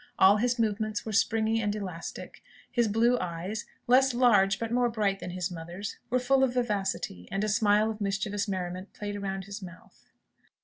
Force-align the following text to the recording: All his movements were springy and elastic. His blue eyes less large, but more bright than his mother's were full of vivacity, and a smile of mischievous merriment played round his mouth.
All 0.17 0.37
his 0.37 0.57
movements 0.57 1.05
were 1.05 1.11
springy 1.13 1.61
and 1.61 1.75
elastic. 1.75 2.41
His 2.71 2.87
blue 2.87 3.19
eyes 3.19 3.65
less 3.85 4.15
large, 4.15 4.57
but 4.57 4.71
more 4.71 4.89
bright 4.89 5.19
than 5.19 5.29
his 5.29 5.51
mother's 5.51 5.97
were 6.09 6.17
full 6.17 6.43
of 6.43 6.55
vivacity, 6.55 7.27
and 7.31 7.43
a 7.43 7.47
smile 7.47 7.91
of 7.91 8.01
mischievous 8.01 8.47
merriment 8.47 8.93
played 8.93 9.21
round 9.21 9.43
his 9.43 9.61
mouth. 9.61 10.09